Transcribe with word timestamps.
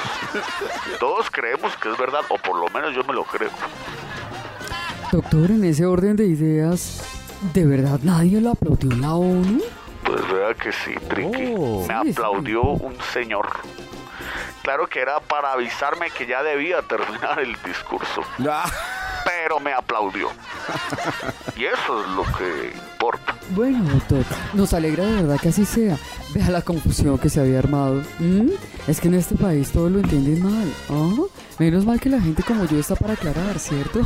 Todos 1.00 1.30
creemos 1.30 1.76
que 1.78 1.92
es 1.92 1.98
verdad, 1.98 2.22
o 2.30 2.38
por 2.38 2.58
lo 2.60 2.68
menos 2.70 2.94
yo 2.96 3.04
me 3.04 3.14
lo 3.14 3.24
creo. 3.24 3.52
Doctor, 5.12 5.52
en 5.52 5.64
ese 5.66 5.86
orden 5.86 6.16
de 6.16 6.26
ideas, 6.26 7.04
¿de 7.54 7.66
verdad 7.66 8.00
nadie 8.04 8.40
lo 8.42 8.52
aplaudió 8.52 8.92
en 8.92 9.02
la 9.02 9.14
ONU? 9.14 9.62
Pues 10.04 10.28
vea 10.32 10.54
que 10.56 10.72
sí, 10.72 10.94
Triqui. 11.10 11.54
Oh. 11.58 11.86
me 11.88 11.94
Sí, 11.96 12.02
sí. 12.06 12.12
aplaudió 12.12 12.62
un 12.64 12.96
señor. 13.14 13.50
Claro 14.64 14.88
que 14.88 15.00
era 15.02 15.20
para 15.20 15.52
avisarme 15.54 16.10
que 16.12 16.26
ya 16.28 16.44
debía 16.44 16.82
terminar 16.84 17.40
el 17.40 17.56
discurso, 17.64 18.22
Ah. 18.48 18.66
Pero 19.44 19.60
me 19.60 19.74
aplaudió. 19.74 20.30
Y 21.56 21.66
eso 21.66 22.02
es 22.02 22.10
lo 22.16 22.24
que 22.38 22.74
importa. 22.94 23.36
Bueno, 23.52 23.84
doctor, 23.92 24.24
nos 24.54 24.74
alegra 24.74 25.06
de 25.06 25.16
verdad 25.24 25.40
que 25.40 25.50
así 25.50 25.66
sea. 25.66 25.98
Vea 26.34 26.50
la 26.50 26.62
confusión 26.62 27.18
que 27.18 27.30
se 27.30 27.40
había 27.40 27.60
armado. 27.60 28.04
¿Mm? 28.20 28.50
Es 28.88 29.02
que 29.02 29.08
en 29.08 29.16
este 29.16 29.36
país 29.36 29.72
todo 29.72 29.90
lo 29.90 30.00
entienden 30.00 30.44
mal. 30.44 30.74
¿ah? 30.90 31.12
Menos 31.60 31.86
mal 31.86 32.00
que 32.00 32.10
la 32.10 32.22
gente 32.22 32.44
como 32.44 32.66
yo 32.66 32.80
está 32.80 32.96
para 32.96 33.14
aclarar, 33.14 33.58
¿cierto? 33.60 34.02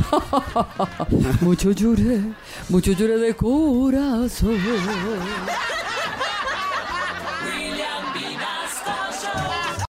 mucho 1.40 1.70
lloré, 1.72 2.22
mucho 2.68 2.92
lloré 2.92 3.18
de 3.18 3.34
corazón. 3.34 4.56